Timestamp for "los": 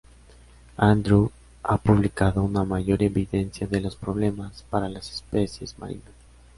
3.81-3.95